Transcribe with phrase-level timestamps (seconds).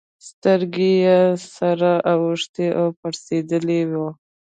[0.27, 1.19] سترگه يې
[1.55, 4.09] سره اوښتې او پړسېدلې وه.